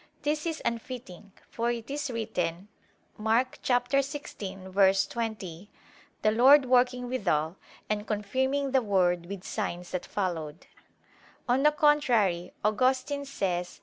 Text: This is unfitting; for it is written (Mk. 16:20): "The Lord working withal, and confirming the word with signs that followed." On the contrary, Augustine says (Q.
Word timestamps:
This 0.23 0.47
is 0.47 0.63
unfitting; 0.65 1.31
for 1.47 1.69
it 1.69 1.91
is 1.91 2.09
written 2.09 2.69
(Mk. 3.19 3.59
16:20): 3.61 5.67
"The 6.23 6.31
Lord 6.31 6.65
working 6.65 7.07
withal, 7.07 7.55
and 7.87 8.07
confirming 8.07 8.71
the 8.71 8.81
word 8.81 9.27
with 9.27 9.43
signs 9.43 9.91
that 9.91 10.07
followed." 10.07 10.65
On 11.47 11.61
the 11.61 11.71
contrary, 11.71 12.51
Augustine 12.65 13.25
says 13.25 13.73
(Q. 13.75 13.79